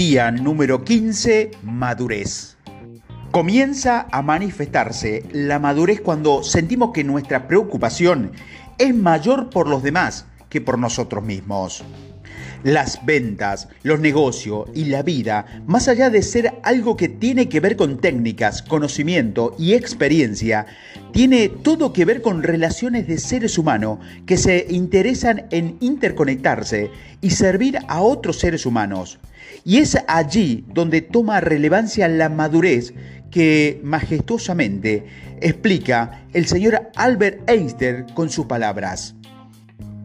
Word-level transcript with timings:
Día 0.00 0.30
número 0.30 0.82
15, 0.82 1.50
madurez. 1.62 2.56
Comienza 3.30 4.06
a 4.10 4.22
manifestarse 4.22 5.24
la 5.30 5.58
madurez 5.58 6.00
cuando 6.00 6.42
sentimos 6.42 6.92
que 6.94 7.04
nuestra 7.04 7.46
preocupación 7.46 8.32
es 8.78 8.94
mayor 8.94 9.50
por 9.50 9.68
los 9.68 9.82
demás 9.82 10.24
que 10.48 10.62
por 10.62 10.78
nosotros 10.78 11.22
mismos. 11.22 11.84
Las 12.62 13.04
ventas, 13.06 13.68
los 13.82 14.00
negocios 14.00 14.68
y 14.74 14.84
la 14.84 15.02
vida, 15.02 15.62
más 15.66 15.88
allá 15.88 16.10
de 16.10 16.22
ser 16.22 16.60
algo 16.62 16.96
que 16.96 17.08
tiene 17.08 17.48
que 17.48 17.60
ver 17.60 17.76
con 17.76 18.00
técnicas, 18.00 18.62
conocimiento 18.62 19.54
y 19.58 19.72
experiencia, 19.72 20.66
tiene 21.12 21.48
todo 21.48 21.92
que 21.92 22.04
ver 22.04 22.20
con 22.20 22.42
relaciones 22.42 23.06
de 23.06 23.18
seres 23.18 23.56
humanos 23.56 23.98
que 24.26 24.36
se 24.36 24.66
interesan 24.68 25.46
en 25.50 25.78
interconectarse 25.80 26.90
y 27.20 27.30
servir 27.30 27.78
a 27.88 28.02
otros 28.02 28.38
seres 28.38 28.66
humanos. 28.66 29.18
Y 29.64 29.78
es 29.78 29.96
allí 30.06 30.64
donde 30.72 31.00
toma 31.00 31.40
relevancia 31.40 32.08
la 32.08 32.28
madurez 32.28 32.92
que 33.30 33.80
majestuosamente 33.82 35.06
explica 35.40 36.26
el 36.32 36.46
señor 36.46 36.90
Albert 36.96 37.48
Einstein 37.48 38.04
con 38.14 38.28
sus 38.30 38.46
palabras. 38.46 39.14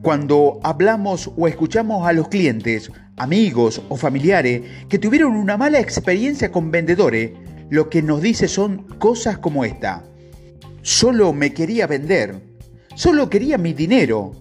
Cuando 0.05 0.59
hablamos 0.61 1.31
o 1.35 1.47
escuchamos 1.47 2.07
a 2.07 2.13
los 2.13 2.27
clientes, 2.27 2.91
amigos 3.17 3.81
o 3.89 3.97
familiares 3.97 4.61
que 4.87 4.99
tuvieron 4.99 5.35
una 5.35 5.57
mala 5.57 5.79
experiencia 5.79 6.51
con 6.51 6.69
vendedores, 6.69 7.31
lo 7.71 7.89
que 7.89 8.03
nos 8.03 8.21
dice 8.21 8.47
son 8.47 8.83
cosas 8.99 9.39
como 9.39 9.65
esta. 9.65 10.03
Solo 10.83 11.33
me 11.33 11.55
quería 11.55 11.87
vender. 11.87 12.39
Solo 12.93 13.31
quería 13.31 13.57
mi 13.57 13.73
dinero. 13.73 14.33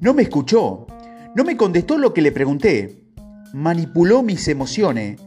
No 0.00 0.14
me 0.14 0.22
escuchó. 0.22 0.86
No 1.34 1.42
me 1.42 1.56
contestó 1.56 1.98
lo 1.98 2.14
que 2.14 2.22
le 2.22 2.30
pregunté. 2.30 3.02
Manipuló 3.52 4.22
mis 4.22 4.46
emociones. 4.46 5.20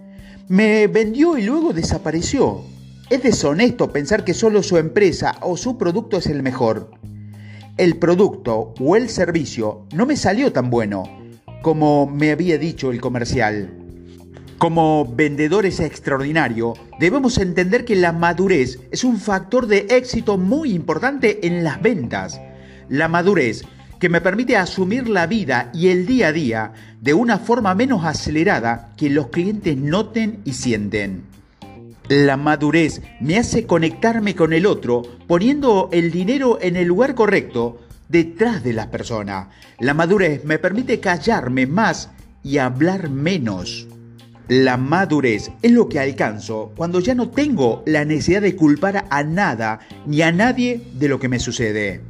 Me 0.48 0.88
vendió 0.88 1.38
y 1.38 1.42
luego 1.42 1.74
desapareció. 1.74 2.62
Es 3.10 3.24
deshonesto 3.24 3.92
pensar 3.92 4.24
que 4.24 4.34
solo 4.34 4.64
su 4.64 4.78
empresa 4.78 5.36
o 5.42 5.58
su 5.58 5.78
producto 5.78 6.16
es 6.16 6.28
el 6.28 6.44
mejor 6.44 7.01
el 7.82 7.98
producto 7.98 8.76
o 8.80 8.96
el 8.96 9.10
servicio 9.10 9.88
no 9.92 10.06
me 10.06 10.16
salió 10.16 10.54
tan 10.54 10.70
bueno 10.70 11.02
como 11.64 12.06
me 12.06 12.30
había 12.30 12.60
dicho 12.60 12.92
el 12.92 13.02
comercial. 13.02 13.72
Como 14.60 15.12
vendedores 15.16 15.80
extraordinarios, 15.80 16.80
debemos 17.00 17.40
entender 17.40 17.84
que 17.84 17.96
la 17.96 18.12
madurez 18.12 18.80
es 18.92 19.04
un 19.04 19.18
factor 19.18 19.66
de 19.66 19.88
éxito 19.90 20.38
muy 20.38 20.74
importante 20.74 21.48
en 21.48 21.64
las 21.64 21.82
ventas. 21.82 22.40
La 22.88 23.08
madurez 23.08 23.64
que 24.00 24.10
me 24.10 24.22
permite 24.22 24.58
asumir 24.58 25.10
la 25.10 25.26
vida 25.26 25.72
y 25.74 25.88
el 25.88 26.06
día 26.06 26.28
a 26.28 26.34
día 26.34 26.74
de 27.02 27.16
una 27.16 27.40
forma 27.40 27.74
menos 27.74 28.06
acelerada 28.06 28.94
que 28.96 29.10
los 29.10 29.30
clientes 29.30 29.76
noten 29.76 30.42
y 30.46 30.54
sienten. 30.54 31.24
La 32.12 32.36
madurez 32.36 33.02
me 33.22 33.38
hace 33.38 33.66
conectarme 33.66 34.36
con 34.36 34.52
el 34.52 34.66
otro 34.66 35.02
poniendo 35.28 35.88
el 35.94 36.12
dinero 36.12 36.60
en 36.62 36.76
el 36.76 36.86
lugar 36.86 37.16
correcto 37.16 37.80
detrás 38.10 38.66
de 38.66 38.74
la 38.74 38.92
persona. 38.92 39.50
La 39.80 39.94
madurez 39.94 40.44
me 40.44 40.60
permite 40.60 41.00
callarme 41.00 41.68
más 41.68 42.10
y 42.44 42.58
hablar 42.58 43.10
menos. 43.10 43.88
La 44.50 44.76
madurez 44.76 45.52
es 45.62 45.72
lo 45.72 45.88
que 45.88 46.02
alcanzo 46.02 46.74
cuando 46.76 47.00
ya 47.00 47.16
no 47.16 47.30
tengo 47.30 47.82
la 47.86 48.04
necesidad 48.04 48.42
de 48.42 48.58
culpar 48.58 49.06
a 49.10 49.24
nada 49.24 49.80
ni 50.06 50.22
a 50.22 50.34
nadie 50.34 50.82
de 50.92 51.08
lo 51.08 51.18
que 51.18 51.30
me 51.30 51.40
sucede. 51.40 52.02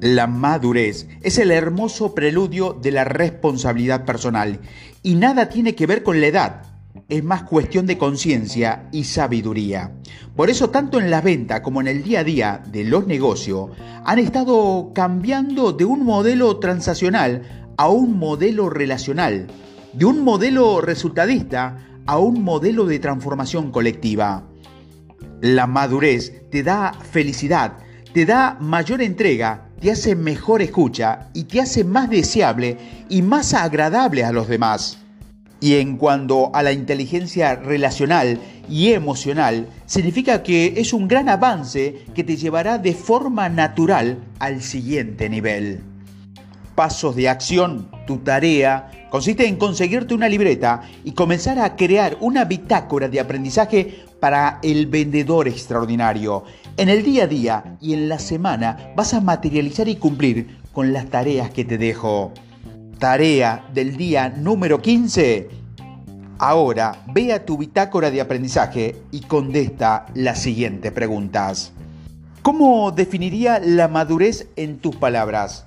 La 0.00 0.28
madurez 0.28 1.08
es 1.20 1.38
el 1.38 1.50
hermoso 1.50 2.14
preludio 2.14 2.78
de 2.80 2.92
la 2.92 3.02
responsabilidad 3.02 4.04
personal 4.04 4.60
y 5.02 5.16
nada 5.16 5.48
tiene 5.48 5.74
que 5.74 5.88
ver 5.88 6.04
con 6.04 6.20
la 6.20 6.28
edad 6.28 6.71
es 7.12 7.22
más 7.22 7.42
cuestión 7.42 7.84
de 7.84 7.98
conciencia 7.98 8.88
y 8.90 9.04
sabiduría. 9.04 9.92
Por 10.34 10.48
eso 10.48 10.70
tanto 10.70 10.98
en 10.98 11.10
la 11.10 11.20
venta 11.20 11.62
como 11.62 11.82
en 11.82 11.88
el 11.88 12.02
día 12.02 12.20
a 12.20 12.24
día 12.24 12.62
de 12.66 12.84
los 12.84 13.06
negocios 13.06 13.68
han 14.02 14.18
estado 14.18 14.92
cambiando 14.94 15.74
de 15.74 15.84
un 15.84 16.06
modelo 16.06 16.56
transaccional 16.56 17.66
a 17.76 17.88
un 17.88 18.18
modelo 18.18 18.70
relacional, 18.70 19.46
de 19.92 20.04
un 20.06 20.24
modelo 20.24 20.80
resultadista 20.80 21.86
a 22.06 22.16
un 22.16 22.42
modelo 22.42 22.86
de 22.86 22.98
transformación 22.98 23.72
colectiva. 23.72 24.44
La 25.42 25.66
madurez 25.66 26.48
te 26.50 26.62
da 26.62 26.94
felicidad, 26.94 27.74
te 28.14 28.24
da 28.24 28.56
mayor 28.58 29.02
entrega, 29.02 29.68
te 29.82 29.90
hace 29.90 30.16
mejor 30.16 30.62
escucha 30.62 31.28
y 31.34 31.44
te 31.44 31.60
hace 31.60 31.84
más 31.84 32.08
deseable 32.08 32.78
y 33.10 33.20
más 33.20 33.52
agradable 33.52 34.24
a 34.24 34.32
los 34.32 34.48
demás. 34.48 35.01
Y 35.62 35.76
en 35.76 35.96
cuanto 35.96 36.50
a 36.56 36.64
la 36.64 36.72
inteligencia 36.72 37.54
relacional 37.54 38.40
y 38.68 38.88
emocional, 38.94 39.68
significa 39.86 40.42
que 40.42 40.74
es 40.76 40.92
un 40.92 41.06
gran 41.06 41.28
avance 41.28 42.04
que 42.16 42.24
te 42.24 42.36
llevará 42.36 42.78
de 42.78 42.94
forma 42.94 43.48
natural 43.48 44.18
al 44.40 44.60
siguiente 44.60 45.28
nivel. 45.28 45.80
Pasos 46.74 47.14
de 47.14 47.28
acción, 47.28 47.88
tu 48.08 48.18
tarea, 48.18 49.06
consiste 49.08 49.46
en 49.46 49.54
conseguirte 49.54 50.14
una 50.14 50.28
libreta 50.28 50.82
y 51.04 51.12
comenzar 51.12 51.60
a 51.60 51.76
crear 51.76 52.16
una 52.18 52.44
bitácora 52.44 53.08
de 53.08 53.20
aprendizaje 53.20 54.04
para 54.18 54.58
el 54.64 54.88
vendedor 54.88 55.46
extraordinario. 55.46 56.42
En 56.76 56.88
el 56.88 57.04
día 57.04 57.24
a 57.24 57.28
día 57.28 57.76
y 57.80 57.92
en 57.94 58.08
la 58.08 58.18
semana 58.18 58.92
vas 58.96 59.14
a 59.14 59.20
materializar 59.20 59.86
y 59.86 59.94
cumplir 59.94 60.58
con 60.72 60.92
las 60.92 61.06
tareas 61.06 61.50
que 61.50 61.64
te 61.64 61.78
dejo. 61.78 62.32
Tarea 63.02 63.64
del 63.74 63.96
día 63.96 64.28
número 64.28 64.80
15. 64.80 65.50
Ahora 66.38 67.02
ve 67.12 67.32
a 67.32 67.44
tu 67.44 67.58
bitácora 67.58 68.12
de 68.12 68.20
aprendizaje 68.20 68.94
y 69.10 69.22
contesta 69.22 70.06
las 70.14 70.40
siguientes 70.40 70.92
preguntas. 70.92 71.72
¿Cómo 72.42 72.92
definiría 72.92 73.58
la 73.58 73.88
madurez 73.88 74.46
en 74.54 74.78
tus 74.78 74.94
palabras? 74.94 75.66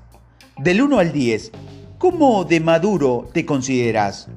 Del 0.59 0.81
1 0.81 0.97
al 0.97 1.11
10, 1.11 1.51
¿cómo 1.97 2.45
de 2.45 2.61
maduro 2.61 3.27
te 3.33 3.45
consideras? 3.45 4.29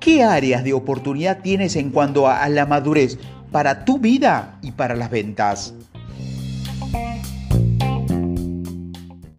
¿Qué 0.00 0.24
áreas 0.24 0.64
de 0.64 0.72
oportunidad 0.72 1.42
tienes 1.42 1.76
en 1.76 1.90
cuanto 1.90 2.26
a 2.26 2.48
la 2.48 2.66
madurez 2.66 3.16
para 3.52 3.84
tu 3.84 3.98
vida 3.98 4.58
y 4.60 4.72
para 4.72 4.96
las 4.96 5.10
ventas? 5.10 5.72